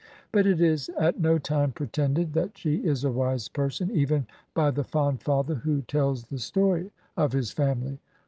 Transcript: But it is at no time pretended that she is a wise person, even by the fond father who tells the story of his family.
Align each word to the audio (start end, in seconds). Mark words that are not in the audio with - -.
But 0.31 0.47
it 0.47 0.59
is 0.59 0.89
at 0.97 1.19
no 1.19 1.37
time 1.37 1.71
pretended 1.73 2.33
that 2.33 2.57
she 2.57 2.77
is 2.77 3.03
a 3.03 3.11
wise 3.11 3.47
person, 3.47 3.91
even 3.91 4.25
by 4.55 4.71
the 4.71 4.83
fond 4.83 5.21
father 5.21 5.53
who 5.53 5.83
tells 5.83 6.23
the 6.23 6.39
story 6.39 6.89
of 7.15 7.33
his 7.33 7.51
family. 7.51 7.99